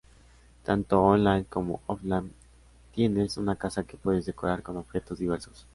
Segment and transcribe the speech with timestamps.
[0.63, 2.33] Tanto online como offline
[2.95, 5.67] tienes una casa que puedes decorar con objetos diversos.